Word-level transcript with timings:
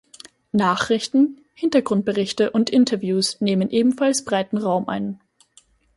Nachrichten, 0.53 1.41
Hintergrundberichte 1.53 2.49
und 2.49 2.71
Interviews 2.71 3.39
nehmen 3.39 3.69
ebenfalls 3.69 4.25
breiten 4.25 4.57
Raum 4.57 4.87
ein. 4.89 5.19